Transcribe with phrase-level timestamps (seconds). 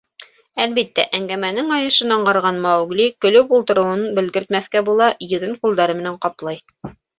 [0.63, 6.63] Әлбиттә, әңгәмәнең айышын аңғарған Маугли, көлөп ултырыуын белгертмәҫкә була, йөҙөн ҡулдары менән ҡаплай.